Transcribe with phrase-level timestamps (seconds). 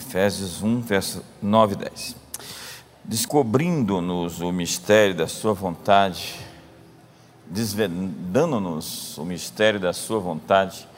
[0.00, 2.16] Efésios 1, verso 9 e 10.
[3.04, 6.40] Descobrindo-nos o mistério da Sua vontade,
[7.44, 10.88] desvendando-nos o mistério da Sua vontade,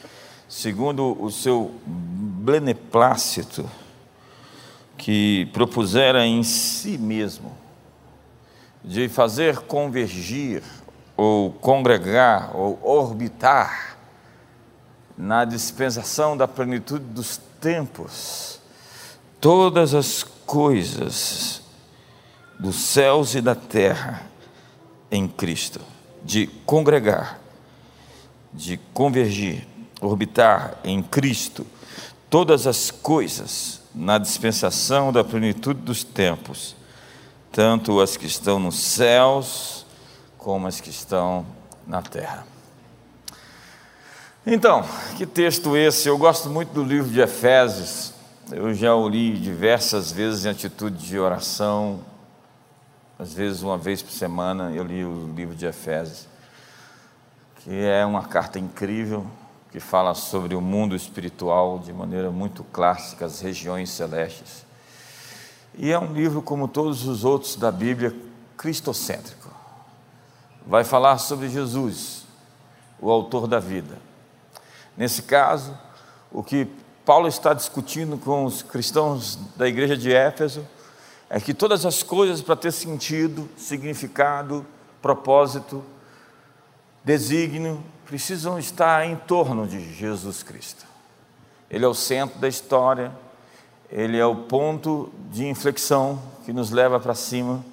[0.49, 3.69] segundo o seu beneplácito,
[4.96, 7.53] que propusera em si mesmo,
[8.84, 10.62] de fazer convergir,
[11.16, 13.96] ou congregar, ou orbitar,
[15.19, 18.62] na dispensação da plenitude dos tempos,
[19.43, 21.62] todas as coisas
[22.60, 24.23] dos céus e da terra
[25.10, 25.80] em Cristo,
[26.23, 27.41] de congregar,
[28.52, 29.66] de convergir,
[30.00, 31.66] orbitar em Cristo
[32.30, 36.77] todas as coisas na dispensação da plenitude dos tempos,
[37.50, 39.84] tanto as que estão nos céus
[40.38, 41.45] como as que estão
[41.84, 42.47] na terra.
[44.47, 44.84] Então,
[45.16, 46.09] que texto esse?
[46.09, 48.22] Eu gosto muito do livro de Efésios.
[48.55, 52.01] Eu já o li diversas vezes em atitude de oração.
[53.19, 56.28] Às vezes, uma vez por semana, eu li o livro de Efésios,
[57.56, 59.27] que é uma carta incrível
[59.70, 64.67] que fala sobre o mundo espiritual de maneira muito clássica, as regiões celestes.
[65.78, 68.14] E é um livro, como todos os outros da Bíblia,
[68.58, 69.48] cristocêntrico.
[70.67, 72.27] Vai falar sobre Jesus,
[73.00, 73.97] o autor da vida.
[74.95, 75.75] Nesse caso,
[76.30, 76.69] o que
[77.05, 80.64] Paulo está discutindo com os cristãos da igreja de Éfeso
[81.28, 84.64] é que todas as coisas para ter sentido, significado,
[85.00, 85.83] propósito,
[87.03, 90.84] desígnio, precisam estar em torno de Jesus Cristo.
[91.69, 93.11] Ele é o centro da história,
[93.91, 97.64] ele é o ponto de inflexão que nos leva para cima,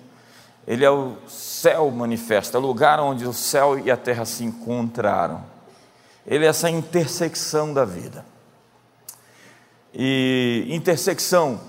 [0.65, 4.43] ele é o céu manifesto, é o lugar onde o céu e a terra se
[4.43, 5.43] encontraram.
[6.25, 8.25] Ele é essa intersecção da vida.
[10.01, 11.59] E intersecção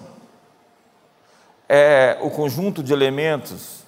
[1.68, 3.82] é o conjunto de elementos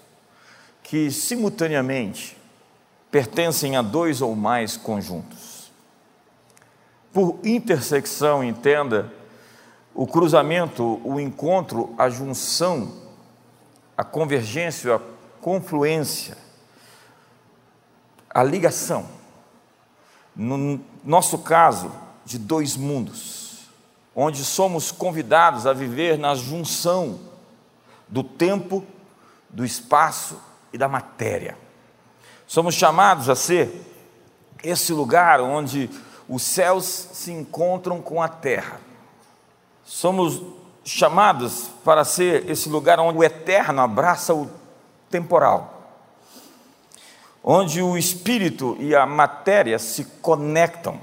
[0.83, 2.37] que simultaneamente
[3.09, 5.71] pertencem a dois ou mais conjuntos.
[7.13, 9.13] Por intersecção, entenda
[9.95, 12.93] o cruzamento, o encontro, a junção,
[13.97, 15.01] a convergência, a
[15.41, 16.37] confluência,
[18.29, 19.09] a ligação.
[20.35, 21.93] No nosso caso,
[22.25, 23.42] de dois mundos,
[24.15, 27.19] onde somos convidados a viver na junção
[28.09, 28.85] do tempo,
[29.49, 30.39] do espaço
[30.73, 31.57] e da matéria.
[32.47, 33.71] Somos chamados a ser
[34.63, 35.91] esse lugar onde
[36.29, 38.81] os céus se encontram com a terra.
[39.85, 40.43] Somos
[40.85, 44.51] chamados para ser esse lugar onde o eterno abraça o
[45.11, 45.81] temporal.
[47.43, 51.01] Onde o espírito e a matéria se conectam.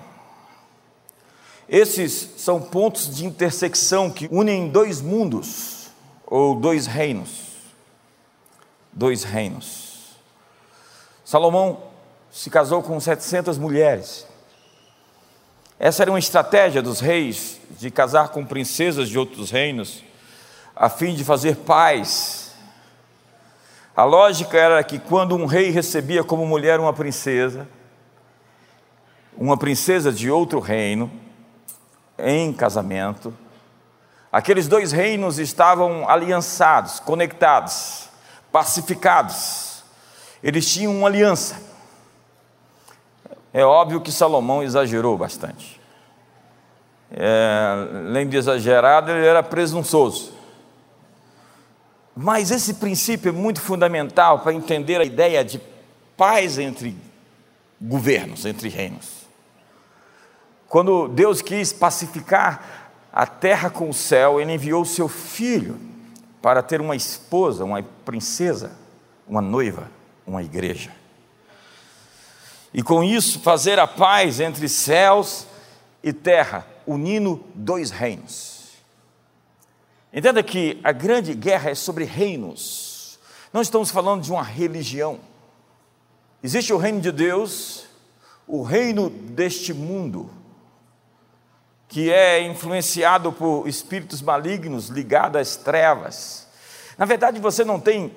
[1.70, 5.92] Esses são pontos de intersecção que unem dois mundos
[6.26, 7.48] ou dois reinos.
[8.92, 10.16] Dois reinos.
[11.24, 11.84] Salomão
[12.32, 14.26] se casou com 700 mulheres.
[15.78, 20.04] Essa era uma estratégia dos reis de casar com princesas de outros reinos,
[20.76, 22.56] a fim de fazer paz.
[23.96, 27.68] A lógica era que quando um rei recebia como mulher uma princesa,
[29.38, 31.29] uma princesa de outro reino,
[32.24, 33.34] em casamento,
[34.32, 38.10] aqueles dois reinos estavam aliançados, conectados,
[38.52, 39.70] pacificados
[40.42, 41.62] eles tinham uma aliança.
[43.54, 45.80] É óbvio que Salomão exagerou bastante.
[47.12, 50.34] É, além de exagerado, ele era presunçoso.
[52.16, 55.60] Mas esse princípio é muito fundamental para entender a ideia de
[56.16, 56.96] paz entre
[57.82, 59.19] governos, entre reinos.
[60.70, 65.78] Quando Deus quis pacificar a terra com o céu, Ele enviou seu filho
[66.42, 68.72] para ter uma esposa, uma princesa,
[69.28, 70.00] uma noiva
[70.30, 70.92] uma igreja.
[72.74, 75.48] E com isso fazer a paz entre céus
[76.04, 78.70] e terra, unindo dois reinos.
[80.14, 83.20] Entenda que a grande guerra é sobre reinos.
[83.52, 85.20] Não estamos falando de uma religião.
[86.44, 87.86] Existe o reino de Deus,
[88.48, 90.30] o reino deste mundo,
[91.90, 96.48] que é influenciado por espíritos malignos ligados às trevas.
[96.96, 98.14] Na verdade, você não tem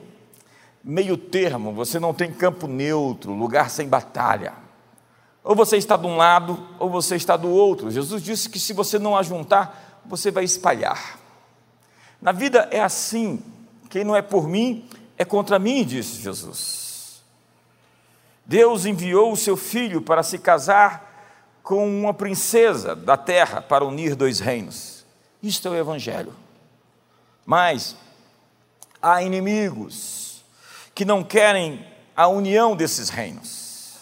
[0.84, 4.52] meio termo, você não tem campo neutro, lugar sem batalha.
[5.42, 7.90] Ou você está de um lado, ou você está do outro.
[7.90, 11.18] Jesus disse que se você não ajuntar, você vai espalhar.
[12.20, 13.42] Na vida é assim:
[13.88, 14.86] quem não é por mim
[15.16, 17.22] é contra mim, disse Jesus.
[18.44, 21.11] Deus enviou o seu filho para se casar
[21.62, 25.04] com uma princesa da terra para unir dois reinos.
[25.42, 26.34] Isto é o Evangelho.
[27.44, 27.96] Mas
[29.00, 30.44] há inimigos
[30.94, 31.86] que não querem
[32.16, 33.96] a união desses reinos.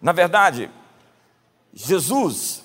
[0.00, 0.70] Na verdade,
[1.72, 2.62] Jesus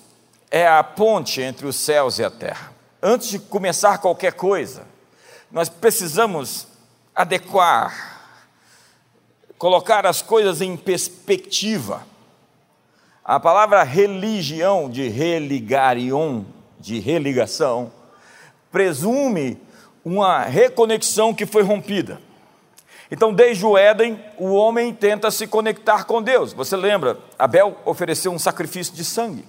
[0.50, 2.72] é a ponte entre os céus e a terra.
[3.02, 4.86] Antes de começar qualquer coisa,
[5.50, 6.66] nós precisamos
[7.14, 8.20] adequar,
[9.56, 12.06] colocar as coisas em perspectiva.
[13.30, 16.42] A palavra religião, de religarion,
[16.80, 17.92] de religação,
[18.72, 19.56] presume
[20.04, 22.20] uma reconexão que foi rompida.
[23.08, 26.52] Então, desde o Éden, o homem tenta se conectar com Deus.
[26.54, 27.20] Você lembra?
[27.38, 29.44] Abel ofereceu um sacrifício de sangue,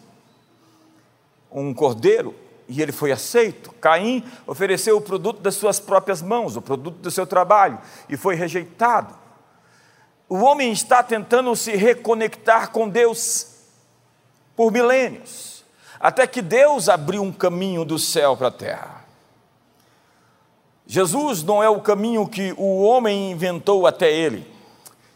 [1.51, 2.35] um cordeiro,
[2.67, 3.71] e ele foi aceito.
[3.81, 8.35] Caim ofereceu o produto das suas próprias mãos, o produto do seu trabalho, e foi
[8.35, 9.15] rejeitado.
[10.29, 13.50] O homem está tentando se reconectar com Deus
[14.61, 15.65] por milênios,
[15.99, 19.05] até que Deus abriu um caminho do céu para a terra.
[20.85, 24.45] Jesus não é o caminho que o homem inventou até ele,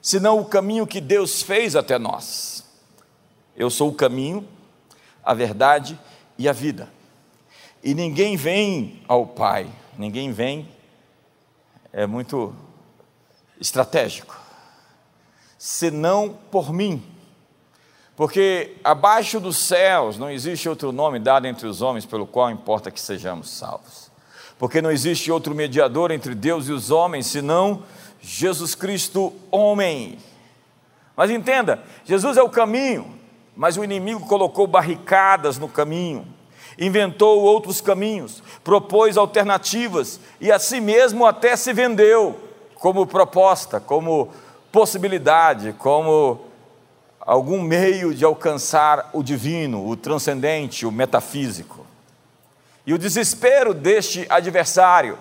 [0.02, 2.66] senão o caminho que Deus fez até nós.
[3.56, 4.48] Eu sou o caminho,
[5.24, 6.00] a verdade
[6.40, 6.92] e a vida.
[7.84, 10.68] E ninguém vem ao Pai, ninguém vem,
[11.94, 12.52] é muito
[13.62, 14.42] estratégico,
[15.56, 17.15] senão por mim.
[18.16, 22.90] Porque abaixo dos céus não existe outro nome dado entre os homens pelo qual importa
[22.90, 24.10] que sejamos salvos.
[24.58, 27.84] Porque não existe outro mediador entre Deus e os homens senão
[28.22, 30.18] Jesus Cristo, homem.
[31.16, 33.20] Mas entenda, Jesus é o caminho,
[33.56, 36.26] mas o inimigo colocou barricadas no caminho,
[36.80, 42.40] inventou outros caminhos, propôs alternativas e a si mesmo até se vendeu
[42.76, 44.30] como proposta, como
[44.72, 46.45] possibilidade, como
[47.26, 51.86] algum meio de alcançar o divino, o transcendente, o metafísico.
[52.86, 55.18] E o desespero deste adversário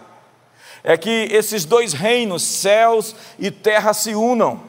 [0.82, 4.60] é que esses dois reinos, céus e terra, se unam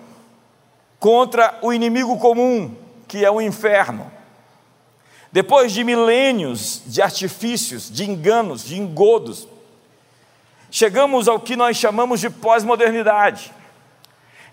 [0.97, 2.73] contra o inimigo comum,
[3.05, 4.09] que é o inferno.
[5.29, 9.45] Depois de milênios de artifícios, de enganos, de engodos,
[10.71, 13.53] chegamos ao que nós chamamos de pós-modernidade.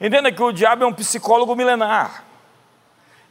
[0.01, 2.32] Entenda que o diabo é um psicólogo milenar.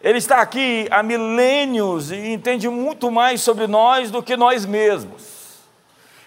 [0.03, 5.59] Ele está aqui há milênios e entende muito mais sobre nós do que nós mesmos.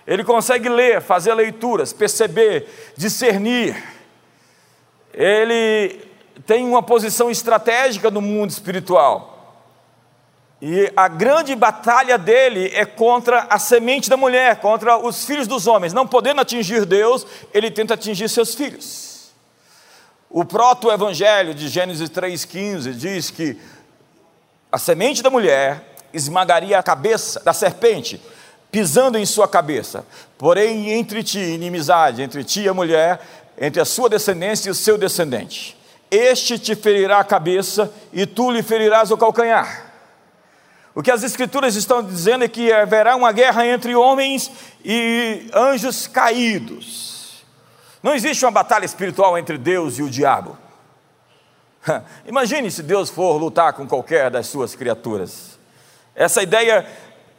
[0.07, 3.83] Ele consegue ler, fazer leituras, perceber, discernir.
[5.13, 6.01] Ele
[6.47, 9.35] tem uma posição estratégica no mundo espiritual.
[10.61, 15.67] E a grande batalha dele é contra a semente da mulher, contra os filhos dos
[15.67, 15.93] homens.
[15.93, 19.14] Não podendo atingir Deus, ele tenta atingir seus filhos.
[20.37, 23.57] O proto-evangelho de Gênesis 3,15 diz que
[24.73, 28.21] a semente da mulher esmagaria a cabeça da serpente,
[28.69, 30.05] pisando em sua cabeça.
[30.37, 33.21] Porém, entre ti, inimizade, entre ti e a mulher,
[33.57, 35.79] entre a sua descendência e o seu descendente.
[36.11, 39.93] Este te ferirá a cabeça e tu lhe ferirás o calcanhar.
[40.97, 44.51] O que as Escrituras estão dizendo é que haverá uma guerra entre homens
[44.85, 47.24] e anjos caídos.
[48.05, 50.59] Não existe uma batalha espiritual entre Deus e o diabo.
[52.29, 55.59] Imagine se Deus for lutar com qualquer das suas criaturas.
[56.15, 56.87] Essa ideia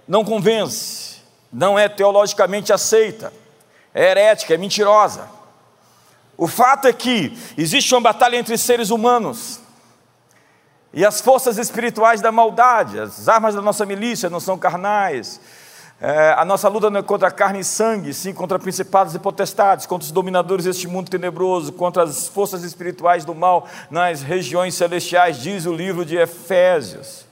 [0.07, 1.21] não convence,
[1.53, 3.31] não é teologicamente aceita,
[3.93, 5.29] é herética, é mentirosa.
[6.35, 9.59] O fato é que existe uma batalha entre seres humanos
[10.91, 15.39] e as forças espirituais da maldade, as armas da nossa milícia não são carnais,
[15.99, 19.85] é, a nossa luta não é contra carne e sangue, sim contra principados e potestades,
[19.85, 25.41] contra os dominadores deste mundo tenebroso, contra as forças espirituais do mal nas regiões celestiais,
[25.41, 27.25] diz o livro de Efésios.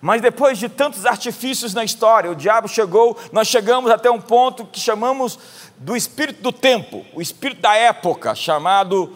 [0.00, 4.64] Mas depois de tantos artifícios na história, o diabo chegou, nós chegamos até um ponto
[4.64, 5.38] que chamamos
[5.76, 9.14] do espírito do tempo, o espírito da época, chamado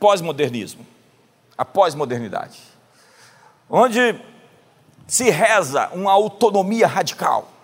[0.00, 0.86] pós-modernismo,
[1.56, 2.58] a pós-modernidade,
[3.68, 4.18] onde
[5.06, 7.57] se reza uma autonomia radical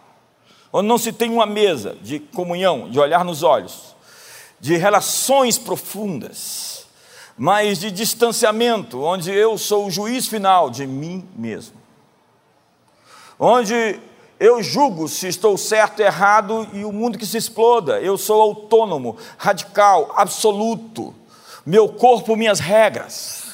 [0.77, 3.95] onde não se tem uma mesa de comunhão, de olhar nos olhos,
[4.59, 6.89] de relações profundas,
[7.39, 11.77] mas de distanciamento, onde eu sou o juiz final de mim mesmo.
[13.39, 14.01] Onde
[14.41, 18.01] eu julgo se estou certo errado e o mundo que se exploda.
[18.01, 21.15] Eu sou autônomo, radical, absoluto.
[21.65, 23.45] Meu corpo, minhas regras.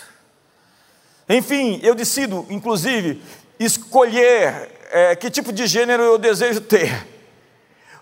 [1.28, 3.22] Enfim, eu decido, inclusive,
[3.58, 7.06] escolher é, que tipo de gênero eu desejo ter.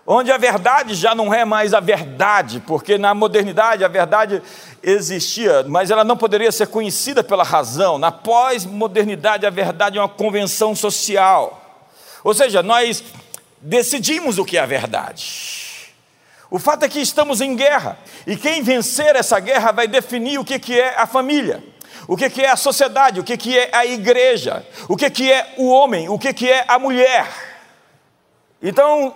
[0.05, 4.41] Onde a verdade já não é mais a verdade, porque na modernidade a verdade
[4.81, 7.99] existia, mas ela não poderia ser conhecida pela razão.
[7.99, 11.85] Na pós-modernidade a verdade é uma convenção social.
[12.23, 13.03] Ou seja, nós
[13.61, 15.69] decidimos o que é a verdade.
[16.49, 20.43] O fato é que estamos em guerra, e quem vencer essa guerra vai definir o
[20.43, 21.63] que é a família,
[22.09, 26.09] o que é a sociedade, o que é a igreja, o que é o homem,
[26.09, 27.27] o que é a mulher.
[28.59, 29.15] Então,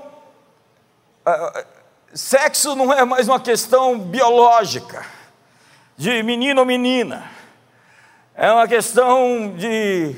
[2.14, 5.04] sexo não é mais uma questão biológica,
[5.98, 7.32] de menino ou menina,
[8.36, 10.16] é uma questão de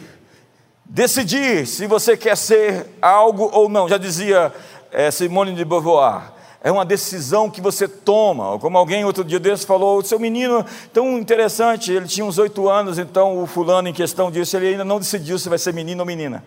[0.84, 3.88] decidir se você quer ser algo ou não.
[3.88, 4.54] Já dizia
[4.92, 6.24] é, Simone de Beauvoir,
[6.66, 8.58] é uma decisão que você toma.
[8.58, 12.98] Como alguém outro dia desse falou, seu menino tão interessante, ele tinha uns oito anos,
[12.98, 16.08] então o fulano em questão disse, ele ainda não decidiu se vai ser menino ou
[16.08, 16.44] menina.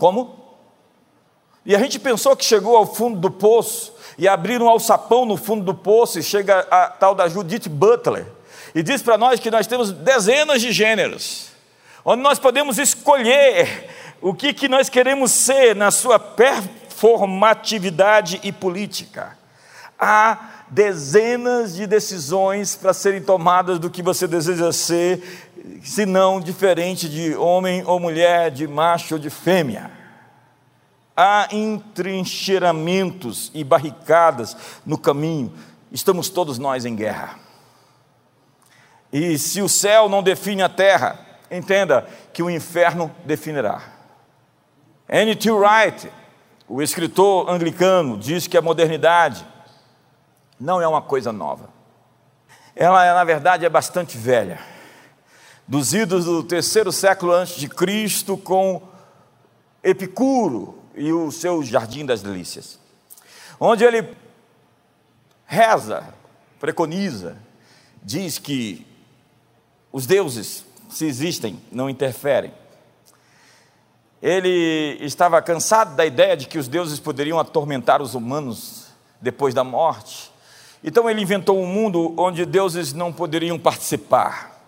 [0.00, 0.36] Como?
[1.66, 5.36] E a gente pensou que chegou ao fundo do poço e abriram um alçapão no
[5.36, 8.24] fundo do poço e chega a tal da Judith Butler
[8.74, 11.50] e diz para nós que nós temos dezenas de gêneros,
[12.02, 13.90] onde nós podemos escolher
[14.22, 16.18] o que, que nós queremos ser na sua
[16.98, 19.38] performatividade e política.
[19.98, 25.22] Há dezenas de decisões para serem tomadas do que você deseja ser,
[25.82, 29.92] se não diferente de homem ou mulher, de macho ou de fêmea.
[31.16, 35.52] Há entrincheiramentos e barricadas no caminho,
[35.92, 37.38] estamos todos nós em guerra.
[39.12, 41.18] E se o céu não define a terra,
[41.50, 43.80] entenda que o inferno definirá.
[45.08, 45.50] N.T.
[45.50, 46.10] Wright,
[46.68, 49.46] o escritor anglicano, diz que a modernidade
[50.60, 51.70] não é uma coisa nova.
[52.76, 54.60] Ela, na verdade, é bastante velha.
[55.66, 58.82] Dos idos do terceiro século antes de Cristo, com
[59.82, 62.78] Epicuro e o seu Jardim das Delícias,
[63.58, 64.16] onde ele
[65.46, 66.14] reza,
[66.60, 67.36] preconiza,
[68.02, 68.86] diz que
[69.90, 72.52] os deuses, se existem, não interferem.
[74.20, 78.86] Ele estava cansado da ideia de que os deuses poderiam atormentar os humanos
[79.20, 80.32] depois da morte.
[80.82, 84.60] Então ele inventou um mundo onde deuses não poderiam participar,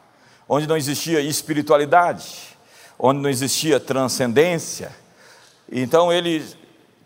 [0.49, 2.57] onde não existia espiritualidade,
[2.99, 4.95] onde não existia transcendência.
[5.71, 6.45] Então ele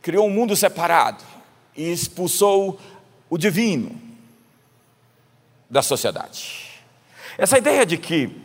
[0.03, 1.23] criou um mundo separado
[1.77, 2.79] e expulsou
[3.29, 3.99] o divino
[5.69, 6.83] da sociedade.
[7.37, 8.41] Essa ideia de que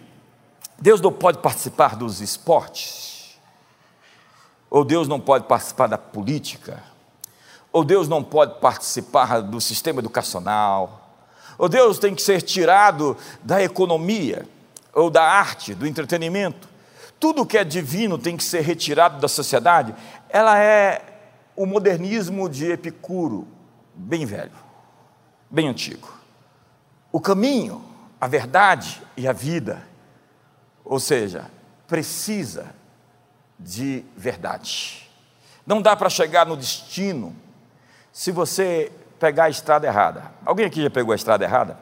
[0.79, 3.08] Deus não pode participar dos esportes,
[4.69, 6.83] ou Deus não pode participar da política,
[7.71, 11.15] ou Deus não pode participar do sistema educacional,
[11.57, 14.47] ou Deus tem que ser tirado da economia,
[14.93, 16.67] ou da arte, do entretenimento.
[17.19, 19.93] Tudo que é divino tem que ser retirado da sociedade.
[20.29, 21.01] Ela é
[21.55, 23.45] o modernismo de Epicuro,
[23.93, 24.51] bem velho,
[25.49, 26.07] bem antigo.
[27.11, 29.81] O caminho a verdade e a vida.
[30.83, 31.45] Ou seja,
[31.87, 32.67] precisa
[33.59, 35.09] de verdade.
[35.65, 37.35] Não dá para chegar no destino
[38.11, 40.31] se você pegar a estrada errada.
[40.45, 41.77] Alguém aqui já pegou a estrada errada?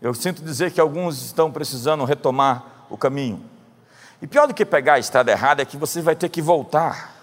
[0.00, 3.44] Eu sinto dizer que alguns estão precisando retomar o caminho.
[4.22, 7.14] E pior do que pegar a estrada errada é que você vai ter que voltar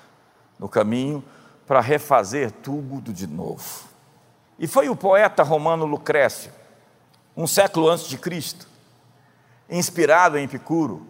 [0.59, 1.23] no caminho
[1.65, 3.85] para refazer tudo de novo.
[4.59, 6.51] E foi o poeta romano Lucrécio
[7.35, 8.67] um século antes de Cristo,
[9.69, 11.05] inspirado em Epicuro,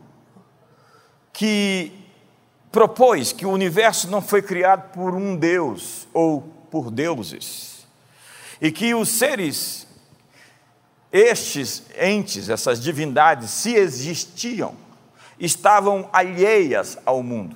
[1.31, 2.04] que
[2.75, 7.87] propôs que o universo não foi criado por um Deus ou por deuses,
[8.59, 9.87] e que os seres,
[11.09, 14.75] estes entes, essas divindades, se existiam,
[15.39, 17.55] estavam alheias ao mundo.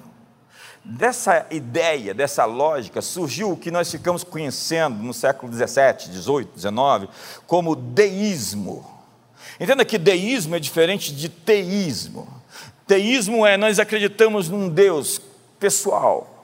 [0.85, 7.09] Dessa ideia, dessa lógica, surgiu o que nós ficamos conhecendo no século 17, 18, 19,
[7.45, 8.89] como deísmo.
[9.59, 12.38] Entenda que deísmo é diferente de teísmo.
[12.89, 15.21] Teísmo é nós acreditamos num Deus
[15.57, 16.35] pessoal.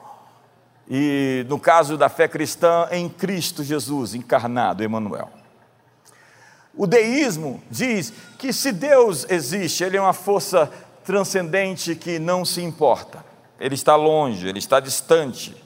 [0.88, 5.28] E no caso da fé cristã, em Cristo Jesus encarnado, Emmanuel.
[6.74, 10.70] O deísmo diz que se Deus existe, ele é uma força
[11.04, 13.26] transcendente que não se importa
[13.58, 15.56] ele está longe, ele está distante.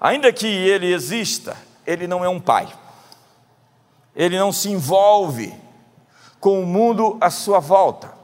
[0.00, 1.56] Ainda que ele exista,
[1.86, 2.68] ele não é um pai.
[4.14, 5.52] Ele não se envolve
[6.40, 8.14] com o mundo à sua volta.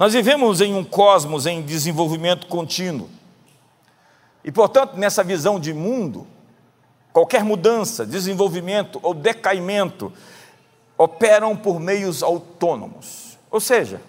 [0.00, 3.10] Nós vivemos em um cosmos em desenvolvimento contínuo.
[4.42, 6.26] E, portanto, nessa visão de mundo,
[7.12, 10.10] qualquer mudança, desenvolvimento ou decaimento
[10.96, 13.38] operam por meios autônomos.
[13.50, 14.00] Ou seja,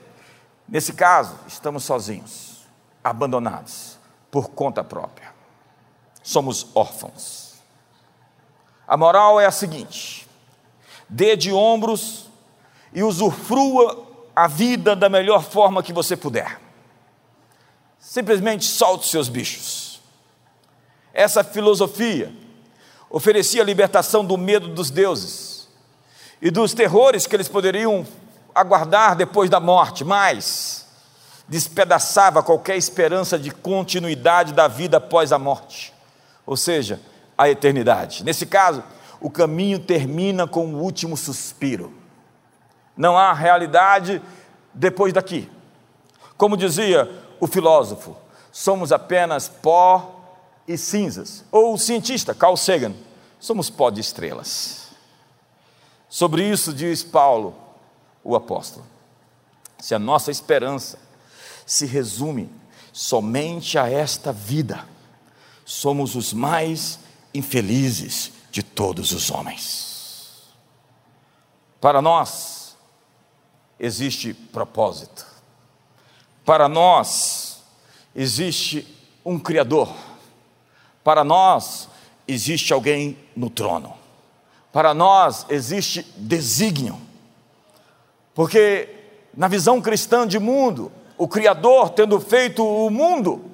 [0.65, 2.65] nesse caso, estamos sozinhos
[3.03, 3.99] abandonados
[4.31, 5.33] por conta própria.
[6.23, 7.55] Somos órfãos.
[8.87, 10.25] A moral é a seguinte:
[11.09, 12.29] dê de ombros
[12.93, 16.59] e usufrua a vida da melhor forma que você puder.
[17.99, 20.01] Simplesmente solte seus bichos.
[21.13, 22.31] Essa filosofia
[23.09, 25.67] oferecia a libertação do medo dos deuses
[26.41, 28.05] e dos terrores que eles poderiam
[28.55, 30.87] aguardar depois da morte, mas
[31.47, 35.93] despedaçava qualquer esperança de continuidade da vida após a morte,
[36.45, 36.99] ou seja,
[37.37, 38.23] a eternidade.
[38.23, 38.83] Nesse caso,
[39.19, 42.00] o caminho termina com o último suspiro.
[42.95, 44.21] Não há realidade
[44.73, 45.49] depois daqui.
[46.37, 48.15] Como dizia o filósofo,
[48.51, 50.21] somos apenas pó
[50.67, 51.43] e cinzas.
[51.51, 52.93] Ou o cientista Carl Sagan,
[53.39, 54.89] somos pó de estrelas.
[56.09, 57.55] Sobre isso diz Paulo,
[58.23, 58.85] o apóstolo.
[59.79, 60.99] Se a nossa esperança
[61.65, 62.49] se resume
[62.91, 64.85] somente a esta vida,
[65.65, 66.99] somos os mais
[67.33, 70.51] infelizes de todos os homens.
[71.79, 72.60] Para nós,
[73.81, 75.25] existe propósito.
[76.45, 77.63] Para nós,
[78.15, 78.87] existe
[79.25, 79.91] um Criador.
[81.03, 81.89] Para nós,
[82.27, 83.95] existe alguém no trono.
[84.71, 87.01] Para nós, existe desígnio.
[88.35, 88.87] Porque,
[89.35, 93.49] na visão cristã de mundo, o Criador, tendo feito o mundo,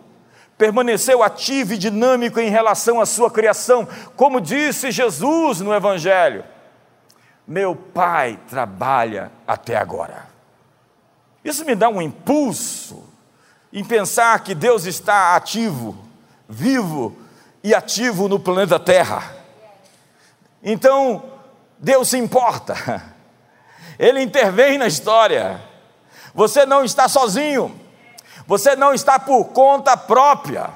[0.57, 6.43] permaneceu ativo e dinâmico em relação à sua criação, como disse Jesus no Evangelho:
[7.47, 10.27] Meu Pai trabalha até agora.
[11.45, 13.05] Isso me dá um impulso
[13.71, 15.97] em pensar que Deus está ativo,
[16.49, 17.15] vivo
[17.63, 19.33] e ativo no planeta Terra.
[20.61, 21.23] Então,
[21.79, 22.75] Deus se importa,
[23.97, 25.61] Ele intervém na história.
[26.33, 27.79] Você não está sozinho.
[28.45, 30.69] Você não está por conta própria.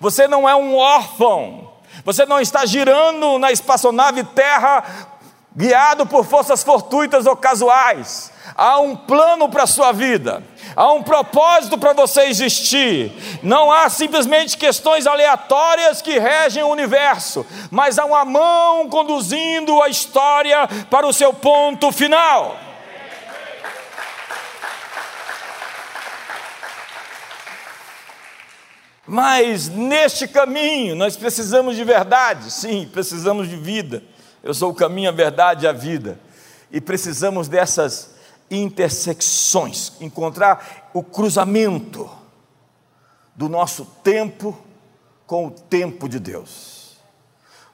[0.00, 1.72] Você não é um órfão.
[2.04, 5.15] Você não está girando na espaçonave Terra
[5.56, 8.30] guiado por forças fortuitas ou casuais.
[8.54, 10.42] Há um plano para a sua vida.
[10.76, 13.10] Há um propósito para você existir.
[13.42, 19.88] Não há simplesmente questões aleatórias que regem o universo, mas há uma mão conduzindo a
[19.88, 22.58] história para o seu ponto final.
[29.06, 34.02] Mas neste caminho nós precisamos de verdade, sim, precisamos de vida.
[34.46, 36.20] Eu sou o caminho, a verdade e a vida.
[36.70, 38.14] E precisamos dessas
[38.48, 42.08] intersecções, encontrar o cruzamento
[43.34, 44.56] do nosso tempo
[45.26, 46.96] com o tempo de Deus,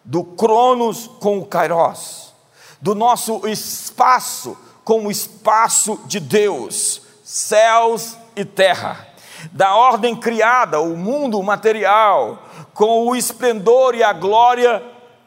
[0.02, 2.32] do Cronos com o Kairos,
[2.80, 9.08] do nosso espaço com o espaço de Deus, céus e terra
[9.52, 14.82] da ordem criada, o mundo material, com o esplendor e a glória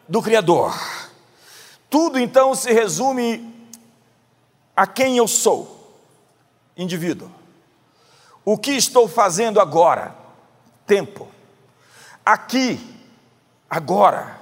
[0.08, 0.74] do Criador.
[1.96, 3.56] Tudo então se resume
[4.76, 5.98] a quem eu sou,
[6.76, 7.32] indivíduo.
[8.44, 10.14] O que estou fazendo agora?
[10.86, 11.26] Tempo.
[12.26, 12.78] Aqui,
[13.70, 14.42] agora,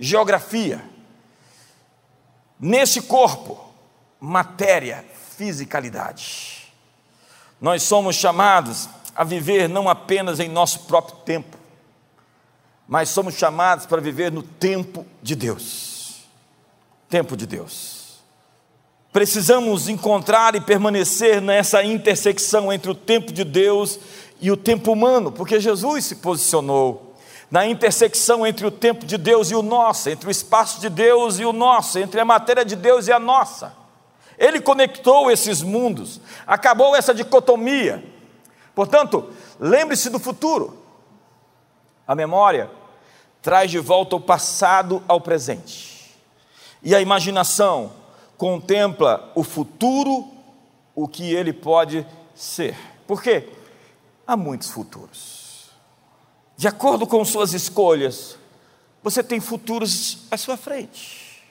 [0.00, 0.82] geografia.
[2.58, 3.62] Nesse corpo,
[4.18, 5.04] matéria,
[5.36, 6.72] fisicalidade.
[7.60, 11.58] Nós somos chamados a viver não apenas em nosso próprio tempo,
[12.88, 15.95] mas somos chamados para viver no tempo de Deus.
[17.08, 18.16] Tempo de Deus.
[19.12, 23.98] Precisamos encontrar e permanecer nessa intersecção entre o tempo de Deus
[24.40, 27.14] e o tempo humano, porque Jesus se posicionou
[27.50, 31.38] na intersecção entre o tempo de Deus e o nosso, entre o espaço de Deus
[31.38, 33.72] e o nosso, entre a matéria de Deus e a nossa.
[34.36, 38.16] Ele conectou esses mundos, acabou essa dicotomia
[38.76, 40.76] Portanto, lembre-se do futuro.
[42.06, 42.70] A memória
[43.40, 45.95] traz de volta o passado ao presente.
[46.82, 47.92] E a imaginação
[48.36, 50.28] contempla o futuro,
[50.94, 52.76] o que ele pode ser.
[53.06, 53.48] Por quê?
[54.26, 55.70] Há muitos futuros.
[56.56, 58.38] De acordo com suas escolhas,
[59.02, 61.44] você tem futuros à sua frente.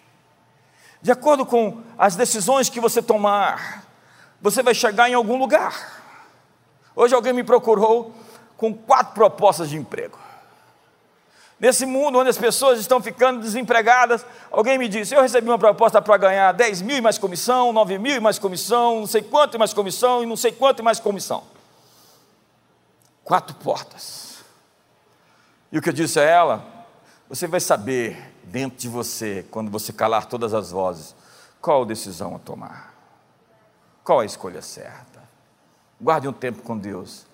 [1.01, 3.85] De acordo com as decisões que você tomar,
[4.41, 6.03] você vai chegar em algum lugar.
[6.95, 8.13] Hoje alguém me procurou
[8.57, 10.17] com quatro propostas de emprego.
[11.59, 16.01] Nesse mundo onde as pessoas estão ficando desempregadas, alguém me disse: Eu recebi uma proposta
[16.01, 19.55] para ganhar 10 mil e mais comissão, 9 mil e mais comissão, não sei quanto
[19.55, 21.43] e mais comissão, e não sei quanto e mais comissão.
[23.23, 24.43] Quatro portas.
[25.71, 26.63] E o que eu disse a ela:
[27.29, 31.15] Você vai saber dentro de você, quando você calar todas as vozes,
[31.61, 32.93] qual a decisão a tomar,
[34.03, 35.23] qual a escolha certa.
[35.99, 37.25] Guarde um tempo com Deus.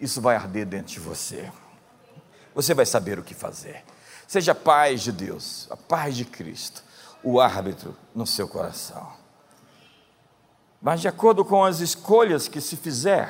[0.00, 1.52] Isso vai arder dentro de você.
[2.56, 3.84] Você vai saber o que fazer.
[4.26, 6.82] Seja a paz de Deus, a paz de Cristo,
[7.22, 9.12] o árbitro no seu coração.
[10.80, 13.28] Mas de acordo com as escolhas que se fizer,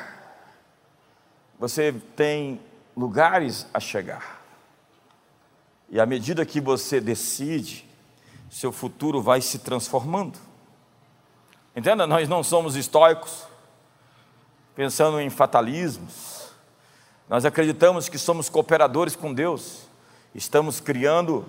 [1.59, 2.61] você tem
[2.97, 4.41] lugares a chegar.
[5.91, 7.85] E à medida que você decide,
[8.49, 10.39] seu futuro vai se transformando.
[11.75, 13.43] Entenda, nós não somos estoicos,
[14.77, 16.36] pensando em fatalismos.
[17.29, 19.83] Nós acreditamos que somos cooperadores com Deus,
[20.35, 21.45] estamos criando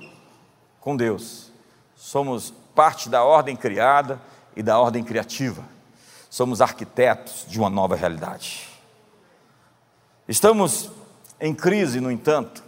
[0.82, 1.52] com Deus.
[1.96, 4.22] Somos parte da ordem criada
[4.56, 5.64] e da ordem criativa.
[6.30, 8.70] Somos arquitetos de uma nova realidade.
[10.28, 10.92] Estamos
[11.40, 12.64] em crise, no entanto,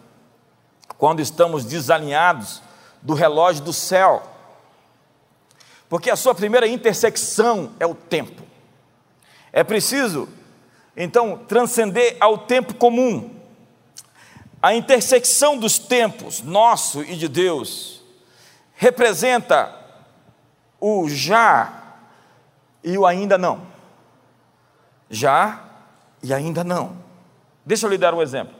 [0.97, 2.61] quando estamos desalinhados
[3.01, 4.23] do relógio do céu,
[5.87, 8.43] porque a sua primeira intersecção é o tempo.
[9.51, 10.29] É preciso,
[10.95, 13.35] então, transcender ao tempo comum.
[14.61, 18.03] A intersecção dos tempos, nosso e de Deus,
[18.73, 19.73] representa
[20.79, 21.73] o já
[22.83, 23.61] e o ainda não.
[25.09, 25.63] Já
[26.21, 26.97] e ainda não.
[27.65, 28.55] Deixa eu lhe dar um exemplo.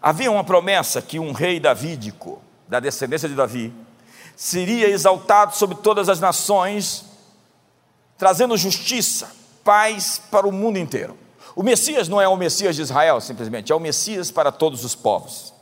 [0.00, 3.72] Havia uma promessa que um rei davídico, da descendência de Davi,
[4.36, 7.04] seria exaltado sobre todas as nações,
[8.18, 9.34] trazendo justiça,
[9.66, 11.18] paz para o mundo inteiro.
[11.56, 14.94] O Messias não é o Messias de Israel, simplesmente, é o Messias para todos os
[14.94, 15.52] povos.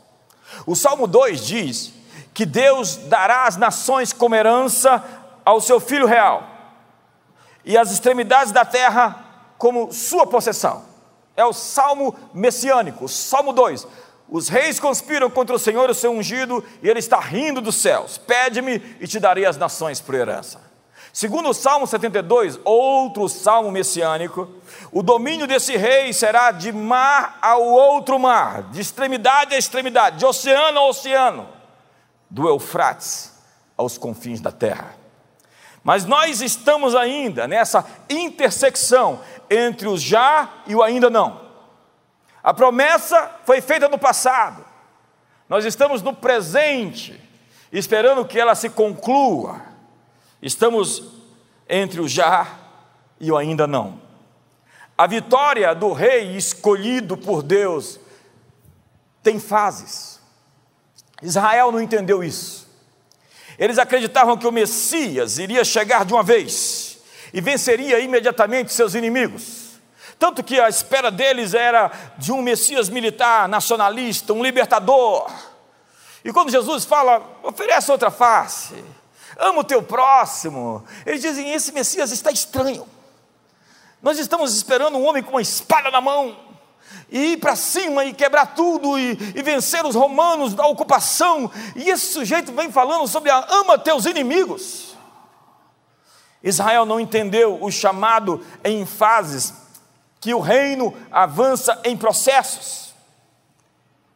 [0.67, 1.93] O Salmo 2 diz
[2.35, 5.03] que Deus dará as nações como herança
[5.43, 6.47] ao seu filho real,
[7.65, 9.25] e as extremidades da terra
[9.57, 10.85] como sua possessão.
[11.35, 13.87] É o salmo messiânico, Salmo 2.
[14.29, 18.19] Os reis conspiram contra o Senhor, o seu ungido, e ele está rindo dos céus.
[18.19, 20.74] Pede-me e te darei as nações por herança.
[21.15, 24.51] Segundo o Salmo 72, outro salmo messiânico,
[24.91, 30.27] o domínio desse rei será de mar ao outro mar, de extremidade a extremidade, de
[30.27, 31.49] oceano a oceano,
[32.29, 33.33] do Eufrates
[33.79, 34.97] aos confins da terra.
[35.85, 41.43] Mas nós estamos ainda nessa intersecção entre o já e o ainda não.
[42.43, 44.65] A promessa foi feita no passado,
[45.49, 47.21] nós estamos no presente,
[47.71, 49.74] esperando que ela se conclua.
[50.45, 51.03] Estamos
[51.67, 52.47] entre o já
[53.19, 53.99] e o ainda não.
[54.97, 57.99] A vitória do rei escolhido por Deus
[59.23, 60.21] tem fases.
[61.23, 62.69] Israel não entendeu isso.
[63.59, 66.99] Eles acreditavam que o Messias iria chegar de uma vez
[67.33, 69.81] e venceria imediatamente seus inimigos.
[70.19, 75.27] Tanto que a espera deles era de um Messias militar, nacionalista, um libertador.
[76.23, 78.75] E quando Jesus fala, oferece outra face,
[79.39, 82.87] ama o teu próximo, eles dizem: esse Messias está estranho.
[84.03, 86.37] Nós estamos esperando um homem com uma espada na mão,
[87.11, 91.51] e ir para cima e quebrar tudo e, e, vencer os romanos da ocupação.
[91.75, 94.95] E esse sujeito vem falando sobre a ama teus inimigos.
[96.43, 99.55] Israel não entendeu o chamado em fases
[100.21, 102.95] que o reino avança em processos.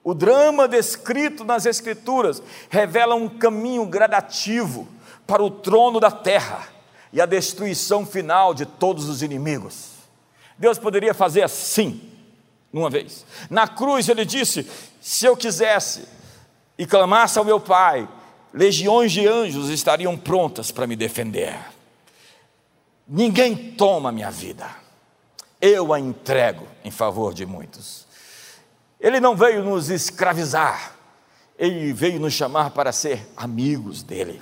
[0.04, 4.88] O drama descrito nas Escrituras revela um caminho gradativo
[5.29, 6.67] para o trono da terra
[7.12, 9.91] e a destruição final de todos os inimigos.
[10.59, 12.01] Deus poderia fazer assim,
[12.73, 13.25] numa vez.
[13.49, 14.69] Na cruz ele disse:
[15.01, 16.09] se eu quisesse
[16.77, 18.09] e clamasse ao meu Pai,
[18.53, 21.57] legiões de anjos estariam prontas para me defender.
[23.07, 24.88] Ninguém toma minha vida
[25.61, 28.07] eu a entrego em favor de muitos.
[29.01, 30.95] Ele não veio nos escravizar,
[31.59, 34.41] ele veio nos chamar para ser amigos dele.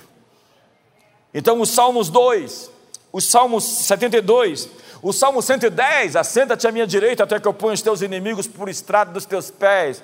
[1.37, 2.71] Então, os Salmos 2,
[3.13, 4.69] os Salmos 72,
[5.03, 8.67] o Salmo 110, assenta-te à minha direita até que eu ponha os teus inimigos por
[8.67, 10.03] estrado dos teus pés,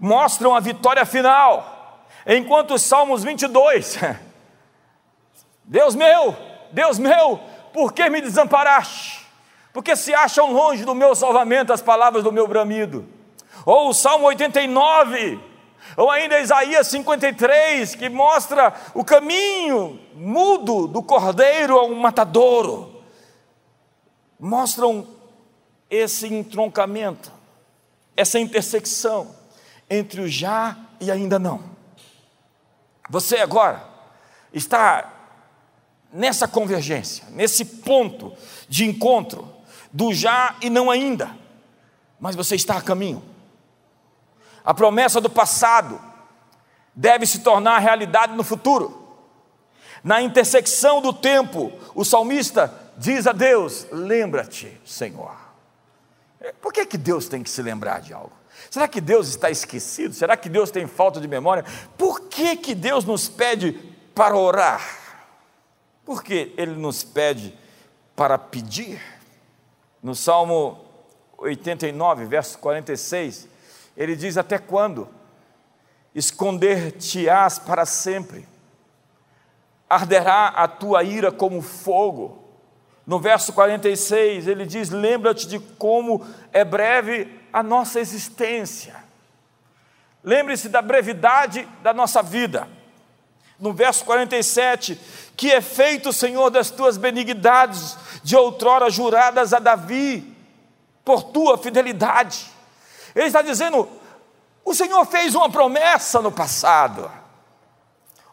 [0.00, 3.98] mostram a vitória final, enquanto os Salmos 22,
[5.64, 6.34] Deus meu,
[6.72, 7.38] Deus meu,
[7.74, 9.28] por que me desamparaste?
[9.78, 13.06] porque se acham longe do meu salvamento as palavras do meu bramido.
[13.64, 15.38] Ou o Salmo 89,
[15.98, 23.02] ou ainda Isaías 53, que mostra o caminho mudo do cordeiro ao matadouro.
[24.38, 25.04] Mostram
[25.90, 27.32] esse entroncamento,
[28.16, 29.34] essa intersecção
[29.90, 31.64] entre o já e ainda não.
[33.10, 33.84] Você agora
[34.52, 35.12] está
[36.12, 38.32] nessa convergência, nesse ponto
[38.68, 39.52] de encontro
[39.92, 41.36] do já e não ainda,
[42.20, 43.20] mas você está a caminho.
[44.68, 45.98] A promessa do passado
[46.94, 49.02] deve se tornar realidade no futuro.
[50.04, 55.34] Na intersecção do tempo, o salmista diz a Deus: Lembra-te, Senhor.
[56.60, 58.32] Por que, que Deus tem que se lembrar de algo?
[58.70, 60.12] Será que Deus está esquecido?
[60.12, 61.64] Será que Deus tem falta de memória?
[61.96, 63.72] Por que, que Deus nos pede
[64.14, 64.82] para orar?
[66.04, 67.58] Porque Ele nos pede
[68.14, 69.00] para pedir.
[70.02, 70.78] No Salmo
[71.38, 73.56] 89, verso 46,
[73.98, 75.18] ele diz: Até quando?
[76.18, 78.46] esconder-te-ás para sempre,
[79.88, 82.44] arderá a tua ira como fogo.
[83.06, 88.96] No verso 46, ele diz: Lembra-te de como é breve a nossa existência.
[90.22, 92.68] Lembre-se da brevidade da nossa vida.
[93.58, 95.00] No verso 47,
[95.36, 100.36] que é feito, Senhor, das tuas benignidades, de outrora juradas a Davi,
[101.04, 102.57] por tua fidelidade.
[103.18, 103.88] Ele está dizendo:
[104.64, 107.10] o Senhor fez uma promessa no passado.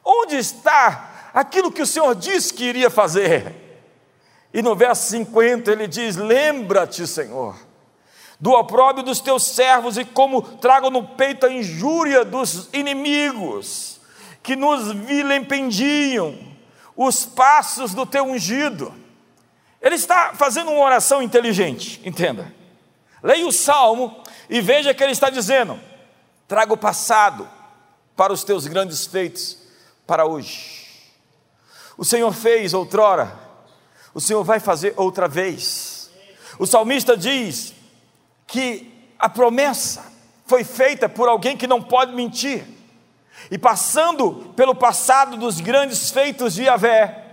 [0.04, 3.64] Onde está aquilo que o Senhor disse que iria fazer?
[4.54, 7.56] E no verso 50 ele diz: Lembra-te, Senhor,
[8.40, 14.00] do opróbrio dos teus servos e como trago no peito a injúria dos inimigos
[14.44, 16.38] que nos vilipendiam
[16.96, 18.94] os passos do teu ungido.
[19.82, 22.54] Ele está fazendo uma oração inteligente, entenda.
[23.24, 25.80] Leia o salmo e veja que ele está dizendo:
[26.48, 27.48] traga o passado
[28.16, 29.58] para os teus grandes feitos
[30.06, 30.86] para hoje.
[31.98, 33.34] O Senhor fez outrora,
[34.14, 36.10] o Senhor vai fazer outra vez.
[36.58, 37.74] O salmista diz
[38.48, 40.14] que a promessa
[40.46, 42.66] foi feita por alguém que não pode mentir.
[43.52, 47.24] E passando pelo passado dos grandes feitos de Yahvé,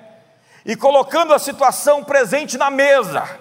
[0.64, 3.38] e colocando a situação presente na mesa,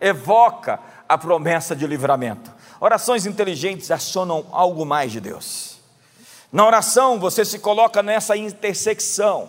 [0.00, 0.78] evoca
[1.08, 2.52] a promessa de livramento.
[2.80, 5.78] Orações inteligentes acionam algo mais de Deus.
[6.52, 9.48] Na oração, você se coloca nessa intersecção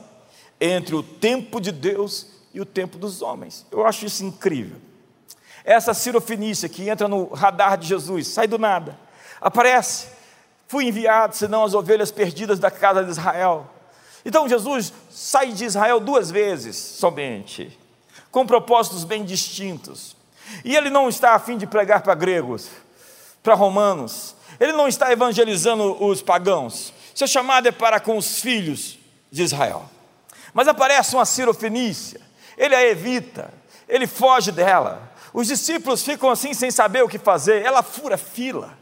[0.60, 3.66] entre o tempo de Deus e o tempo dos homens.
[3.72, 4.78] Eu acho isso incrível.
[5.64, 8.98] Essa cirofinícia que entra no radar de Jesus, sai do nada,
[9.40, 10.08] aparece.
[10.68, 13.70] Fui enviado, senão as ovelhas perdidas da casa de Israel.
[14.26, 17.78] Então Jesus sai de Israel duas vezes somente,
[18.32, 20.16] com propósitos bem distintos.
[20.66, 22.68] E ele não está a fim de pregar para gregos,
[23.42, 26.94] para romanos, ele não está evangelizando os pagãos.
[27.16, 28.98] Seu chamado é para com os filhos
[29.32, 29.90] de Israel.
[30.54, 32.20] Mas aparece uma cirofenícia,
[32.58, 33.54] ele a evita,
[33.88, 35.12] ele foge dela.
[35.34, 38.78] Os discípulos ficam assim sem saber o que fazer, ela fura fila.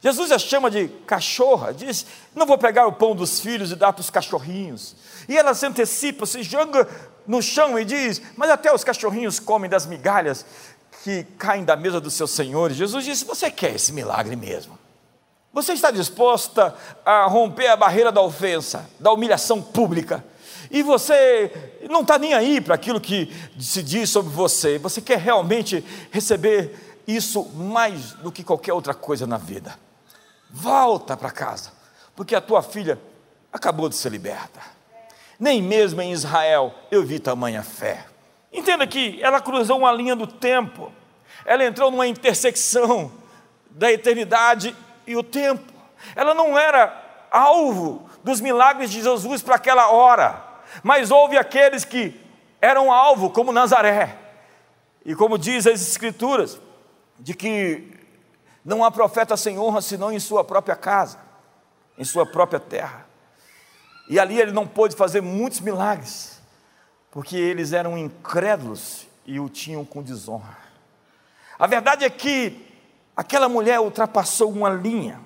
[0.00, 3.92] Jesus a chama de cachorra, diz: Não vou pegar o pão dos filhos e dar
[3.92, 4.94] para os cachorrinhos.
[5.28, 6.88] E ela se antecipa, se joga
[7.26, 10.46] no chão e diz: Mas até os cachorrinhos comem das migalhas
[11.02, 12.76] que caem da mesa dos seus senhores.
[12.76, 14.78] Jesus disse: Você quer esse milagre mesmo?
[15.52, 20.24] Você está disposta a romper a barreira da ofensa, da humilhação pública?
[20.70, 21.50] E você
[21.88, 27.02] não está nem aí para aquilo que se diz sobre você, você quer realmente receber
[27.06, 29.78] isso mais do que qualquer outra coisa na vida.
[30.50, 31.72] Volta para casa,
[32.14, 33.00] porque a tua filha
[33.50, 34.60] acabou de ser liberta.
[35.40, 38.04] Nem mesmo em Israel eu vi tamanha fé.
[38.52, 40.92] Entenda que ela cruzou uma linha do tempo,
[41.44, 43.12] ela entrou numa intersecção
[43.70, 44.74] da eternidade
[45.06, 45.72] e o tempo.
[46.14, 50.42] Ela não era alvo dos milagres de Jesus para aquela hora,
[50.82, 52.18] mas houve aqueles que
[52.60, 54.16] eram alvo, como Nazaré.
[55.04, 56.60] E como diz as Escrituras,
[57.18, 57.98] de que
[58.64, 61.18] não há profeta sem honra senão em sua própria casa,
[61.96, 63.06] em sua própria terra.
[64.08, 66.37] E ali ele não pôde fazer muitos milagres,
[67.10, 70.56] porque eles eram incrédulos e o tinham com desonra.
[71.58, 72.66] A verdade é que
[73.16, 75.20] aquela mulher ultrapassou uma linha,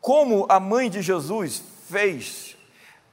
[0.00, 2.56] como a mãe de Jesus fez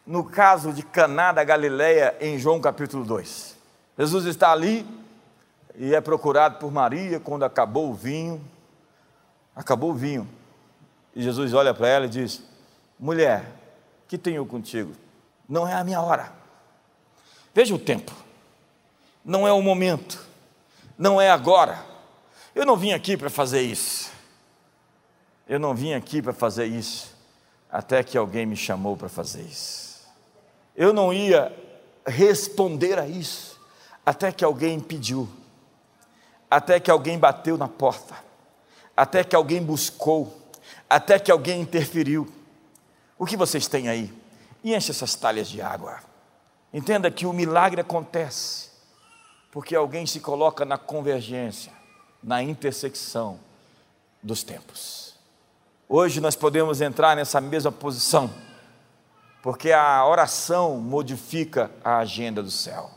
[0.05, 3.55] no caso de Caná da Galileia em João capítulo 2.
[3.97, 4.83] Jesus está ali
[5.75, 8.43] e é procurado por Maria quando acabou o vinho.
[9.55, 10.27] Acabou o vinho.
[11.15, 12.43] E Jesus olha para ela e diz:
[12.99, 13.45] Mulher,
[14.07, 14.93] que tenho contigo?
[15.47, 16.38] Não é a minha hora.
[17.53, 18.13] Veja o tempo.
[19.23, 20.25] Não é o momento.
[20.97, 21.85] Não é agora.
[22.53, 24.11] Eu não vim aqui para fazer isso.
[25.47, 27.17] Eu não vim aqui para fazer isso
[27.71, 30.07] até que alguém me chamou para fazer isso.
[30.75, 31.55] Eu não ia
[32.05, 33.59] responder a isso
[34.05, 35.29] até que alguém pediu,
[36.49, 38.15] até que alguém bateu na porta,
[38.97, 40.35] até que alguém buscou,
[40.89, 42.31] até que alguém interferiu.
[43.17, 44.11] O que vocês têm aí?
[44.63, 45.99] E enche essas talhas de água.
[46.73, 48.69] Entenda que o milagre acontece
[49.51, 51.71] porque alguém se coloca na convergência,
[52.21, 53.39] na intersecção
[54.21, 55.15] dos tempos.
[55.87, 58.31] Hoje nós podemos entrar nessa mesma posição,
[59.41, 62.91] porque a oração modifica a agenda do céu.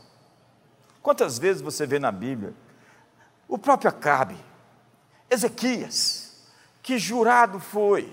[1.01, 2.53] Quantas vezes você vê na Bíblia
[3.47, 4.37] o próprio Acabe,
[5.29, 6.33] Ezequias,
[6.83, 8.11] que jurado foi,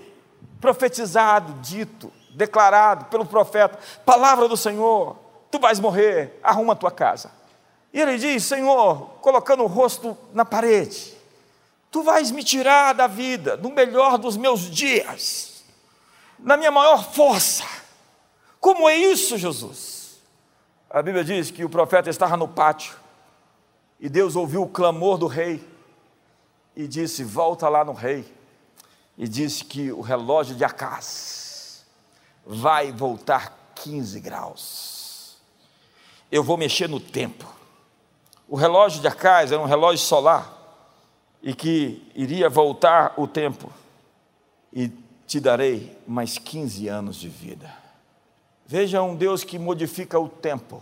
[0.59, 5.17] profetizado, dito, declarado pelo profeta, palavra do Senhor,
[5.51, 7.31] tu vais morrer, arruma a tua casa.
[7.93, 11.13] E ele diz: Senhor, colocando o rosto na parede,
[11.91, 15.51] tu vais me tirar da vida, no melhor dos meus dias.
[16.39, 17.63] na minha maior força.
[18.59, 20.19] Como é isso, Jesus?
[20.89, 22.95] A Bíblia diz que o profeta estava no pátio
[23.99, 25.63] e Deus ouviu o clamor do rei
[26.75, 28.41] e disse: Volta lá no rei.
[29.17, 31.85] E disse que o relógio de Acás
[32.45, 35.00] vai voltar 15 graus.
[36.31, 37.45] Eu vou mexer no tempo.
[38.47, 40.57] O relógio de Acás era um relógio solar
[41.41, 43.71] e que iria voltar o tempo
[44.71, 44.89] e
[45.27, 47.73] te darei mais 15 anos de vida.
[48.65, 50.81] Veja um Deus que modifica o tempo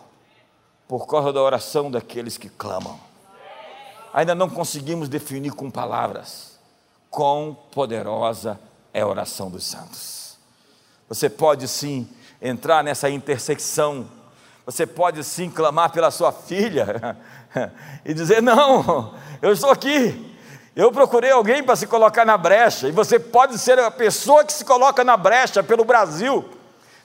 [0.87, 2.99] por causa da oração daqueles que clamam.
[4.13, 6.59] Ainda não conseguimos definir com palavras
[7.09, 8.59] quão poderosa
[8.93, 10.37] é a oração dos santos.
[11.07, 12.07] Você pode sim
[12.41, 14.07] entrar nessa intersecção,
[14.71, 17.17] você pode sim clamar pela sua filha
[18.05, 20.37] e dizer: Não, eu estou aqui,
[20.75, 24.53] eu procurei alguém para se colocar na brecha, e você pode ser a pessoa que
[24.53, 26.47] se coloca na brecha pelo Brasil.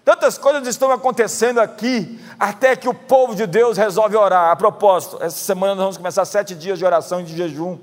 [0.04, 4.50] Tantas coisas estão acontecendo aqui, até que o povo de Deus resolve orar.
[4.50, 7.78] A propósito, essa semana nós vamos começar sete dias de oração e de jejum.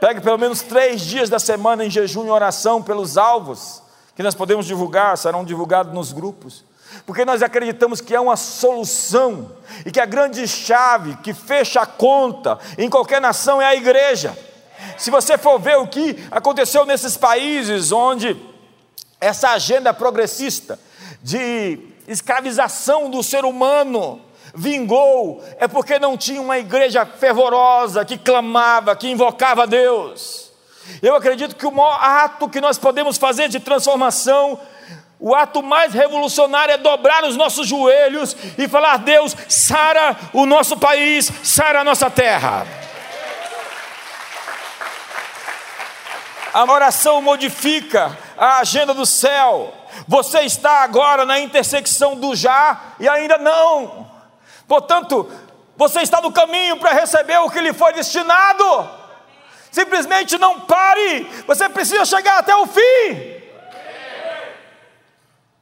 [0.00, 3.80] Pegue pelo menos três dias da semana em jejum e oração pelos alvos
[4.16, 6.64] que nós podemos divulgar, serão divulgados nos grupos.
[7.06, 9.52] Porque nós acreditamos que é uma solução
[9.84, 14.36] e que a grande chave que fecha a conta em qualquer nação é a igreja.
[14.96, 18.36] Se você for ver o que aconteceu nesses países onde
[19.20, 20.78] essa agenda progressista
[21.22, 24.20] de escravização do ser humano
[24.54, 30.50] vingou, é porque não tinha uma igreja fervorosa que clamava, que invocava a Deus.
[31.02, 34.58] Eu acredito que o maior ato que nós podemos fazer de transformação
[35.20, 40.76] o ato mais revolucionário é dobrar os nossos joelhos e falar: Deus, sara o nosso
[40.76, 42.66] país, sara a nossa terra.
[46.54, 49.74] A oração modifica a agenda do céu.
[50.06, 54.08] Você está agora na intersecção do já e ainda não.
[54.66, 55.30] Portanto,
[55.76, 58.88] você está no caminho para receber o que lhe foi destinado.
[59.70, 61.24] Simplesmente não pare.
[61.46, 63.37] Você precisa chegar até o fim.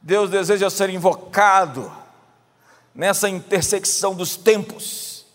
[0.07, 1.91] Deus deseja ser invocado
[2.95, 5.25] nessa intersecção dos tempos,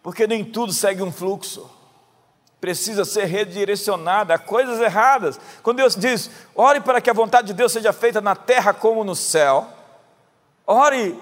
[0.00, 1.68] porque nem tudo segue um fluxo
[2.60, 5.40] precisa ser redirecionada a coisas erradas.
[5.62, 9.02] Quando Deus diz, ore para que a vontade de Deus seja feita na terra como
[9.02, 9.66] no céu,
[10.66, 11.18] ore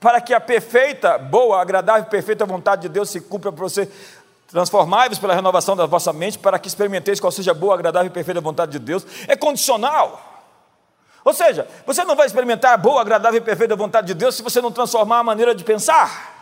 [0.00, 3.88] para que a perfeita, boa, agradável e perfeita vontade de Deus se cumpra para você.
[4.48, 8.12] Transformai-vos pela renovação da vossa mente para que experimenteis qual seja a boa, agradável e
[8.12, 9.06] perfeita vontade de Deus.
[9.28, 10.27] É condicional.
[11.24, 14.42] Ou seja, você não vai experimentar a boa, agradável e perfeita vontade de Deus se
[14.42, 16.38] você não transformar a maneira de pensar.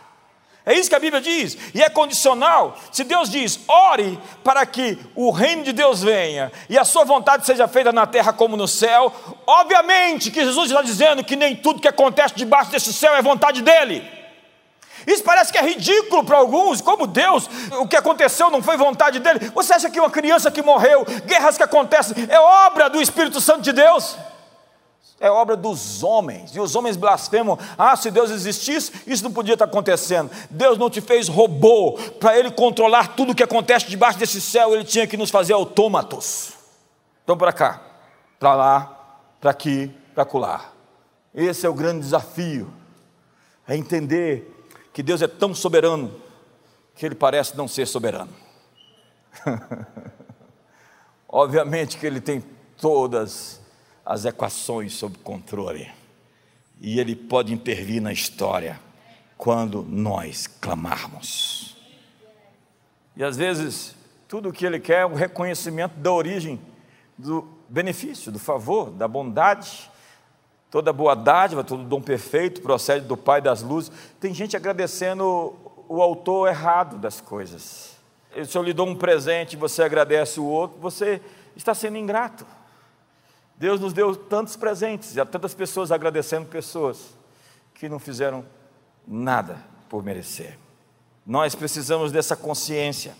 [0.67, 2.77] É isso que a Bíblia diz, e é condicional.
[2.91, 7.45] Se Deus diz, ore para que o reino de Deus venha e a sua vontade
[7.45, 9.13] seja feita na terra como no céu,
[9.47, 13.61] obviamente que Jesus está dizendo que nem tudo que acontece debaixo desse céu é vontade
[13.61, 14.05] dele.
[15.07, 19.19] Isso parece que é ridículo para alguns, como Deus, o que aconteceu não foi vontade
[19.19, 19.49] dele.
[19.55, 23.61] Você acha que uma criança que morreu, guerras que acontecem, é obra do Espírito Santo
[23.61, 24.17] de Deus?
[25.19, 29.53] É obra dos homens, e os homens blasfemam: ah, se Deus existisse, isso não podia
[29.53, 30.29] estar acontecendo.
[30.49, 34.73] Deus não te fez robô para ele controlar tudo o que acontece debaixo desse céu,
[34.73, 36.53] ele tinha que nos fazer autômatos.
[37.23, 37.81] Então, para cá,
[38.39, 38.97] para lá,
[39.41, 40.73] para aqui, para colar.
[41.33, 42.71] Esse é o grande desafio,
[43.67, 44.53] é entender
[44.93, 46.13] que Deus é tão soberano
[46.95, 48.33] que ele parece não ser soberano.
[51.29, 52.43] Obviamente que ele tem
[52.77, 53.59] todas
[54.07, 55.91] as equações sob controle.
[56.79, 58.79] E Ele pode intervir na história
[59.37, 61.75] quando nós clamarmos.
[63.17, 63.93] E às vezes,
[64.25, 66.57] tudo o que Ele quer é o reconhecimento da origem
[67.17, 69.91] do benefício, do favor, da bondade.
[70.71, 73.91] Toda boa dádiva, todo dom perfeito procede do Pai das luzes.
[74.21, 75.53] Tem gente agradecendo
[75.89, 77.97] o autor errado das coisas.
[78.45, 81.19] Se eu lhe dou um presente e você agradece o outro, você
[81.57, 82.45] está sendo ingrato.
[83.57, 87.15] Deus nos deu tantos presentes e há tantas pessoas agradecendo pessoas
[87.73, 88.45] que não fizeram
[89.07, 89.57] nada
[89.89, 90.57] por merecer.
[91.25, 93.15] Nós precisamos dessa consciência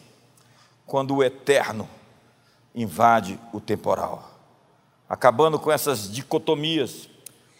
[0.86, 1.90] quando o eterno
[2.74, 4.32] invade o temporal,
[5.10, 7.10] acabando com essas dicotomias,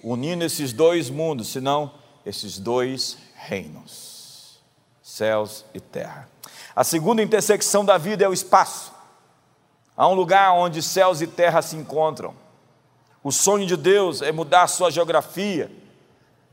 [0.04, 1.92] unindo esses dois mundos, senão
[2.26, 4.62] esses dois reinos,
[5.02, 6.30] céus e terra.
[6.76, 8.94] A segunda intersecção da vida é o espaço.
[9.96, 12.36] Há um lugar onde céus e terra se encontram.
[13.28, 15.70] O sonho de Deus é mudar a sua geografia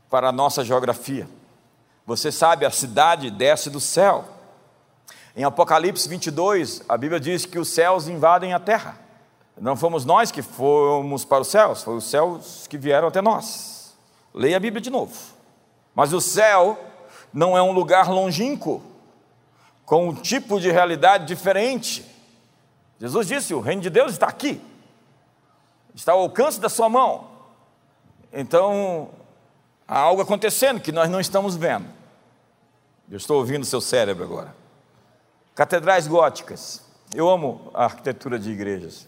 [0.09, 1.25] para a nossa geografia.
[2.05, 4.25] Você sabe, a cidade desce do céu.
[5.37, 8.99] Em Apocalipse 22, a Bíblia diz que os céus invadem a terra.
[9.57, 13.95] Não fomos nós que fomos para os céus, foram os céus que vieram até nós.
[14.33, 15.15] Leia a Bíblia de novo.
[15.95, 16.77] Mas o céu
[17.31, 18.83] não é um lugar longínquo,
[19.85, 22.05] com um tipo de realidade diferente.
[22.99, 24.61] Jesus disse: o reino de Deus está aqui,
[25.95, 27.27] está ao alcance da sua mão.
[28.31, 29.09] Então,
[29.87, 31.87] há algo acontecendo que nós não estamos vendo.
[33.09, 34.55] Eu estou ouvindo o seu cérebro agora.
[35.55, 36.83] Catedrais góticas.
[37.13, 39.07] Eu amo a arquitetura de igrejas.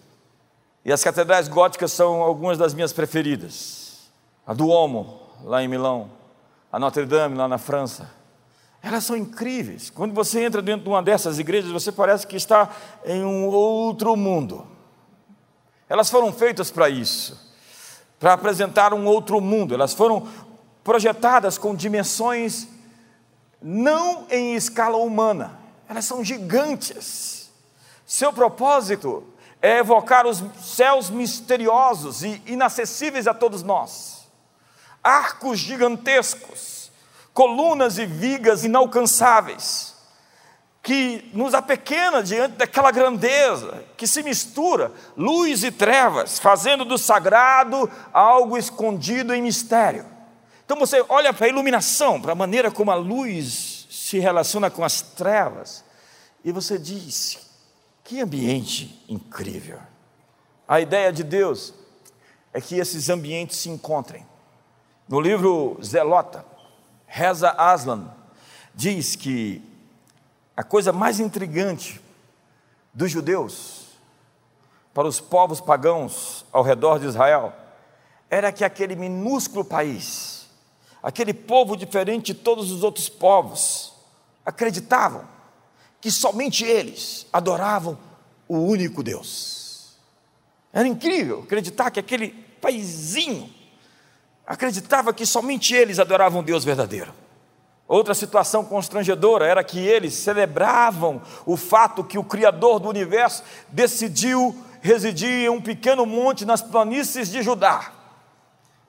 [0.86, 4.10] E as catedrais góticas são algumas das minhas preferidas.
[4.46, 6.10] A Duomo, lá em Milão,
[6.72, 8.10] a Notre Dame, lá na França.
[8.82, 9.90] Elas são incríveis.
[9.90, 12.70] Quando você entra dentro de uma dessas igrejas, você parece que está
[13.04, 14.77] em um outro mundo.
[15.90, 17.40] Elas foram feitas para isso,
[18.20, 19.74] para apresentar um outro mundo.
[19.74, 20.28] Elas foram
[20.84, 22.68] projetadas com dimensões
[23.62, 25.60] não em escala humana,
[25.90, 27.50] elas são gigantes.
[28.06, 29.24] Seu propósito
[29.62, 34.28] é evocar os céus misteriosos e inacessíveis a todos nós.
[35.04, 36.92] Arcos gigantescos,
[37.34, 39.96] colunas e vigas inalcançáveis,
[40.88, 47.92] que nos apequena diante daquela grandeza, que se mistura luz e trevas, fazendo do sagrado
[48.14, 50.06] algo escondido em mistério.
[50.64, 54.82] Então você olha para a iluminação, para a maneira como a luz se relaciona com
[54.82, 55.84] as trevas,
[56.42, 57.38] e você diz:
[58.02, 59.80] que ambiente incrível!
[60.66, 61.74] A ideia de Deus
[62.54, 64.26] é que esses ambientes se encontrem.
[65.06, 66.46] No livro Zelota,
[67.06, 68.10] Reza Aslan
[68.74, 69.62] diz que
[70.58, 72.02] a coisa mais intrigante
[72.92, 73.86] dos judeus
[74.92, 77.54] para os povos pagãos ao redor de Israel
[78.28, 80.48] era que aquele minúsculo país,
[81.04, 83.94] aquele povo diferente de todos os outros povos,
[84.44, 85.24] acreditavam
[86.02, 87.96] que somente eles adoravam
[88.48, 89.96] o único Deus.
[90.74, 92.30] Era incrível acreditar que aquele
[92.60, 93.54] paizinho
[94.46, 97.14] acreditava que somente eles adoravam Deus verdadeiro.
[97.88, 104.54] Outra situação constrangedora era que eles celebravam o fato que o Criador do universo decidiu
[104.82, 107.94] residir em um pequeno monte nas planícies de Judá.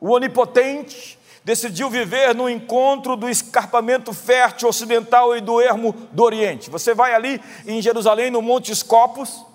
[0.01, 6.69] O Onipotente decidiu viver no encontro do escarpamento fértil ocidental e do ermo do Oriente.
[6.69, 9.47] Você vai ali em Jerusalém, no Monte Escopos,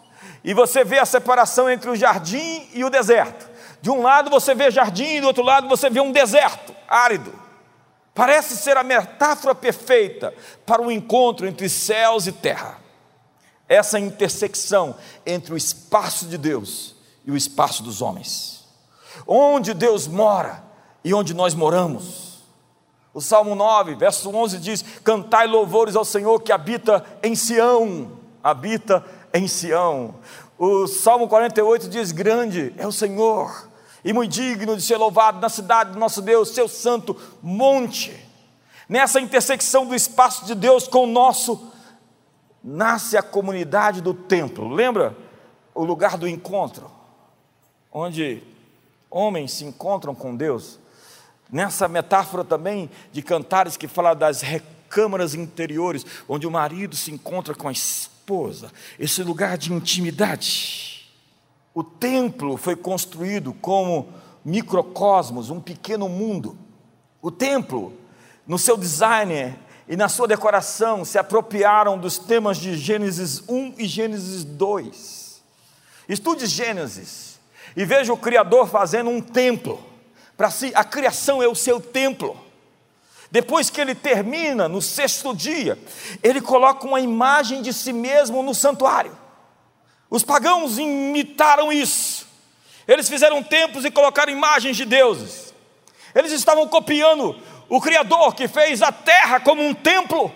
[0.43, 3.49] e você vê a separação entre o jardim e o deserto.
[3.81, 7.42] De um lado você vê jardim, e do outro lado você vê um deserto árido.
[8.13, 10.33] Parece ser a metáfora perfeita
[10.65, 12.79] para o encontro entre céus e terra.
[13.67, 14.95] Essa intersecção
[15.25, 16.95] entre o espaço de Deus
[17.25, 18.65] e o espaço dos homens.
[19.25, 20.63] Onde Deus mora,
[21.03, 22.41] e onde nós moramos.
[23.13, 28.11] O Salmo 9, verso 11 diz: Cantai louvores ao Senhor que habita em Sião,
[28.43, 29.03] habita
[29.33, 30.15] em Sião.
[30.57, 33.72] O Salmo 48 diz: Grande é o Senhor
[34.03, 38.13] e muito digno de ser louvado na cidade do nosso Deus, seu santo monte.
[38.89, 41.71] Nessa intersecção do espaço de Deus com o nosso,
[42.63, 44.69] nasce a comunidade do templo.
[44.69, 45.15] Lembra
[45.73, 46.89] o lugar do encontro,
[47.91, 48.43] onde
[49.09, 50.79] homens se encontram com Deus?
[51.51, 57.55] Nessa metáfora também de cantares que fala das recâmaras interiores, onde o marido se encontra
[57.55, 60.92] com a esposa, esse lugar de intimidade.
[61.73, 64.09] O templo foi construído como
[64.45, 66.57] microcosmos, um pequeno mundo.
[67.21, 67.93] O templo,
[68.45, 69.57] no seu design
[69.87, 75.41] e na sua decoração, se apropriaram dos temas de Gênesis 1 e Gênesis 2.
[76.07, 77.39] Estude Gênesis
[77.75, 79.93] e veja o Criador fazendo um templo
[80.37, 82.35] para si, a criação é o seu templo.
[83.31, 85.77] Depois que ele termina, no sexto dia,
[86.21, 89.17] ele coloca uma imagem de si mesmo no santuário.
[90.13, 92.27] Os pagãos imitaram isso.
[92.87, 95.51] Eles fizeram templos e colocaram imagens de deuses.
[96.13, 97.35] Eles estavam copiando
[97.67, 100.31] o Criador que fez a terra como um templo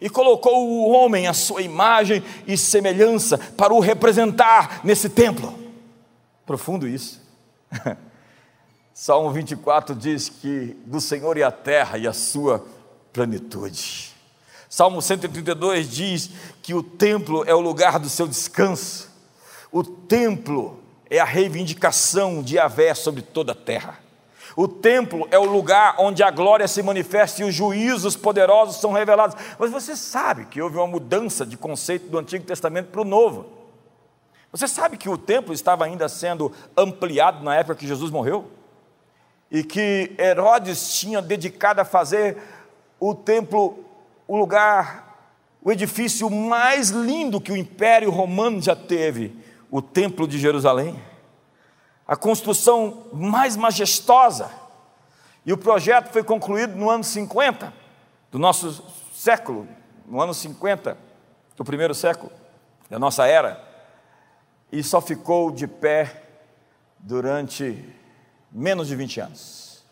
[0.00, 5.56] e colocou o homem a sua imagem e semelhança para o representar nesse templo.
[6.44, 7.22] Profundo isso.
[8.92, 12.66] Salmo 24 diz que do Senhor é a terra e a sua
[13.12, 14.10] plenitude.
[14.68, 19.11] Salmo 132 diz que o templo é o lugar do seu descanso.
[19.72, 20.78] O templo
[21.10, 23.98] é a reivindicação de Yahvé sobre toda a terra.
[24.54, 28.92] O templo é o lugar onde a glória se manifesta e os juízos poderosos são
[28.92, 29.34] revelados.
[29.58, 33.46] Mas você sabe que houve uma mudança de conceito do Antigo Testamento para o Novo.
[34.52, 38.50] Você sabe que o templo estava ainda sendo ampliado na época que Jesus morreu?
[39.52, 42.38] e que Herodes tinha dedicado a fazer
[42.98, 43.84] o templo,
[44.26, 45.28] o lugar,
[45.62, 49.36] o edifício mais lindo que o Império Romano já teve,
[49.72, 51.02] o Templo de Jerusalém,
[52.06, 54.50] a construção mais majestosa.
[55.46, 57.72] E o projeto foi concluído no ano 50
[58.30, 59.66] do nosso século,
[60.06, 60.98] no ano 50
[61.56, 62.30] do primeiro século
[62.90, 63.66] da nossa era,
[64.70, 66.22] e só ficou de pé
[66.98, 67.82] durante
[68.50, 69.82] menos de 20 anos,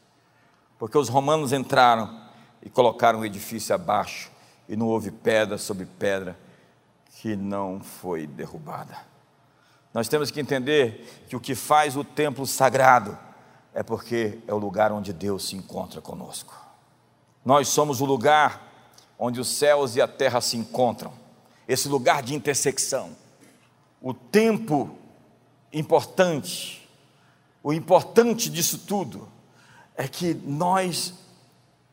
[0.79, 2.21] porque os romanos entraram
[2.63, 4.31] e colocaram o edifício abaixo,
[4.69, 6.39] e não houve pedra sobre pedra
[7.17, 9.10] que não foi derrubada.
[9.93, 13.19] Nós temos que entender que o que faz o templo sagrado
[13.75, 16.55] é porque é o lugar onde Deus se encontra conosco.
[17.45, 18.69] Nós somos o lugar
[19.19, 21.13] onde os céus e a terra se encontram,
[21.69, 23.11] esse lugar de intersecção.
[24.01, 24.97] O tempo
[25.73, 26.89] importante,
[27.63, 29.29] o importante disso tudo
[29.95, 31.15] é que nós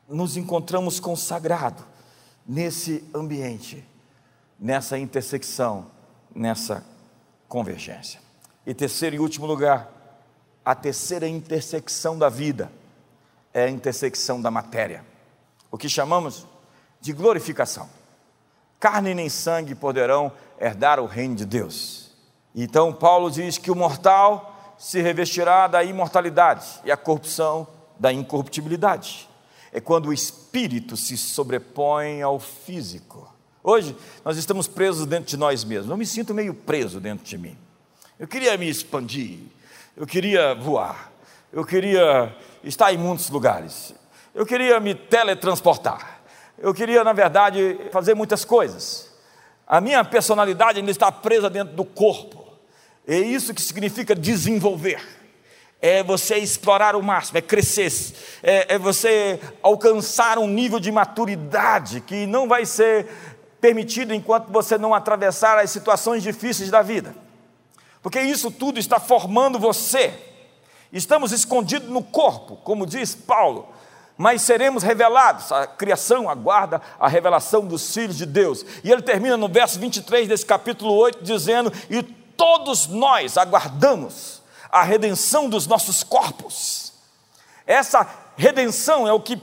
[0.08, 1.84] nos encontramos com o sagrado
[2.46, 3.84] nesse ambiente,
[4.58, 5.86] nessa intersecção,
[6.34, 6.82] nessa
[7.48, 8.20] convergência.
[8.66, 9.90] E terceiro e último lugar,
[10.64, 12.70] a terceira intersecção da vida
[13.54, 15.04] é a intersecção da matéria,
[15.70, 16.46] o que chamamos
[17.00, 17.88] de glorificação.
[18.78, 20.30] Carne nem sangue poderão
[20.60, 22.12] herdar o reino de Deus.
[22.54, 27.66] Então, Paulo diz que o mortal se revestirá da imortalidade e a corrupção
[27.98, 29.28] da incorruptibilidade
[29.72, 33.32] é quando o espírito se sobrepõe ao físico.
[33.68, 33.94] Hoje
[34.24, 35.90] nós estamos presos dentro de nós mesmos.
[35.90, 37.54] Eu me sinto meio preso dentro de mim.
[38.18, 39.40] Eu queria me expandir,
[39.94, 41.12] eu queria voar,
[41.52, 43.94] eu queria estar em muitos lugares,
[44.34, 46.22] eu queria me teletransportar,
[46.56, 49.14] eu queria, na verdade, fazer muitas coisas.
[49.66, 52.50] A minha personalidade ainda está presa dentro do corpo.
[53.06, 55.18] É isso que significa desenvolver
[55.80, 57.92] é você explorar o máximo, é crescer,
[58.42, 63.06] é, é, você alcançar um nível de maturidade que não vai ser
[63.60, 67.14] permitido enquanto você não atravessar as situações difíceis da vida,
[68.02, 70.14] porque isso tudo está formando você.
[70.92, 73.68] Estamos escondidos no corpo, como diz Paulo,
[74.16, 75.52] mas seremos revelados.
[75.52, 78.64] A criação aguarda a revelação dos filhos de Deus.
[78.82, 84.82] E ele termina no verso 23 desse capítulo 8, dizendo: E todos nós aguardamos a
[84.82, 86.92] redenção dos nossos corpos.
[87.66, 89.36] Essa redenção é o que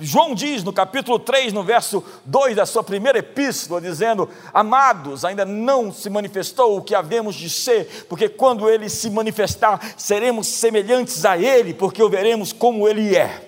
[0.00, 5.44] João diz no capítulo 3, no verso 2 da sua primeira epístola, dizendo: Amados, ainda
[5.44, 11.24] não se manifestou o que havemos de ser, porque quando ele se manifestar, seremos semelhantes
[11.24, 13.44] a ele, porque o veremos como ele é.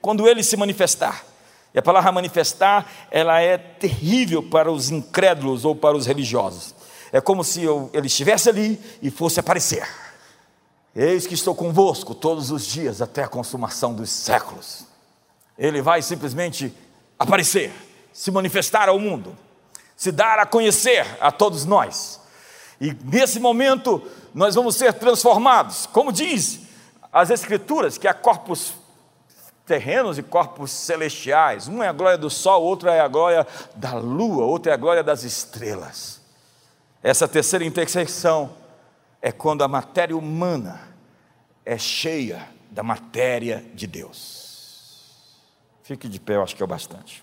[0.00, 1.22] Quando ele se manifestar.
[1.74, 6.74] E a palavra manifestar, ela é terrível para os incrédulos ou para os religiosos.
[7.12, 9.86] É como se eu, ele estivesse ali e fosse aparecer.
[10.96, 14.89] Eis que estou convosco todos os dias até a consumação dos séculos.
[15.60, 16.74] Ele vai simplesmente
[17.18, 17.70] aparecer,
[18.14, 19.36] se manifestar ao mundo,
[19.94, 22.18] se dar a conhecer a todos nós.
[22.80, 24.02] E nesse momento
[24.34, 26.60] nós vamos ser transformados, como diz
[27.12, 28.72] as Escrituras, que há corpos
[29.66, 31.68] terrenos e corpos celestiais.
[31.68, 33.46] Um é a glória do sol, outro é a glória
[33.76, 36.22] da lua, outro é a glória das estrelas.
[37.02, 38.50] Essa terceira intersecção
[39.20, 40.80] é quando a matéria humana
[41.66, 44.39] é cheia da matéria de Deus.
[45.90, 47.20] Fique de pé, eu acho que é o bastante.